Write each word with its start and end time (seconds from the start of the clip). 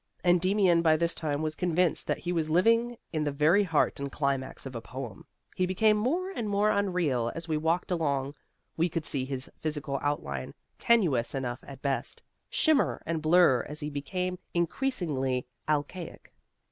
Endymion 0.25 0.81
by 0.81 0.97
this 0.97 1.13
time 1.13 1.43
was 1.43 1.53
convinced 1.53 2.07
that 2.07 2.17
he 2.17 2.31
was 2.31 2.49
living 2.49 2.97
in 3.13 3.23
the 3.23 3.31
very 3.31 3.61
heart 3.61 3.99
and 3.99 4.11
climax 4.11 4.65
of 4.65 4.73
a 4.73 4.81
poem; 4.81 5.27
he 5.55 5.67
became 5.67 5.95
more 5.95 6.31
and 6.31 6.49
more 6.49 6.71
unreal 6.71 7.31
as 7.35 7.47
we 7.47 7.55
walked 7.55 7.91
along: 7.91 8.33
we 8.75 8.89
could 8.89 9.05
see 9.05 9.25
his 9.25 9.47
physical 9.59 9.99
outline 10.01 10.55
(tenuous 10.79 11.35
enough 11.35 11.63
at 11.67 11.83
best) 11.83 12.23
shimmer 12.49 13.03
and 13.05 13.21
blur 13.21 13.63
as 13.69 13.79
he 13.81 13.91
became 13.91 14.39
increasingly 14.55 15.45
alcaic. 15.69 16.33